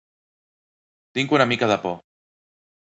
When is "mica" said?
1.55-1.73